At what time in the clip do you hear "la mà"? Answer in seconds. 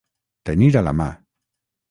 0.89-1.11